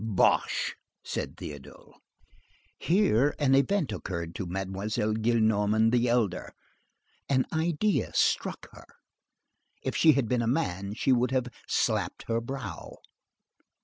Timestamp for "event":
3.53-3.91